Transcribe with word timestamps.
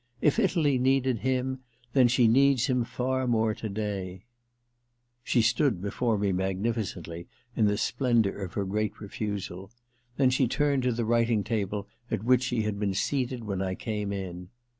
If 0.19 0.39
Italy 0.39 0.79
needed 0.79 1.19
him 1.19 1.59
then 1.93 2.07
she 2.07 2.27
needs 2.27 2.65
him 2.65 2.83
far 2.83 3.27
more 3.27 3.53
to 3.53 3.69
day.' 3.69 4.13
II 4.15 4.15
THE 4.15 4.15
LETTER 4.15 4.23
* 4.23 5.25
261 5.25 5.41
She 5.41 5.41
stood 5.47 5.79
before 5.83 6.17
me 6.17 6.31
magnificently, 6.31 7.27
in 7.55 7.65
the 7.67 7.77
splendour 7.77 8.33
of 8.37 8.53
her 8.53 8.65
great 8.65 8.99
refusal; 8.99 9.69
then 10.17 10.31
she 10.31 10.47
turned 10.47 10.81
to 10.81 10.91
the 10.91 11.05
writing 11.05 11.43
table 11.43 11.87
at 12.09 12.23
which 12.23 12.41
she 12.41 12.63
had 12.63 12.79
been 12.79 12.95
seated 12.95 13.43
when 13.43 13.61
I 13.61 13.75
came 13.75 14.11
in. 14.11 14.49